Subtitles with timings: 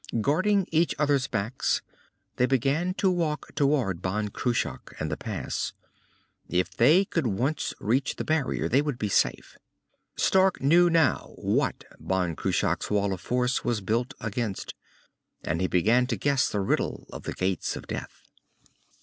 [0.19, 1.83] Guarding each others' backs,
[2.37, 5.73] they began to walk toward Ban Cruach and the pass.
[6.49, 9.59] If they could once reach the barrier, they would be safe.
[10.15, 14.73] Stark knew now what Ban Cruach's wall of force was built against.
[15.43, 18.23] And he began to guess the riddle of the Gates of Death.